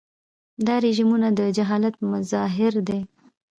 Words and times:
دا 0.65 0.75
رژیمونه 0.85 1.27
د 1.39 1.39
جاهلیت 1.57 1.95
مظاهر 2.11 2.73
دي. 2.87 2.99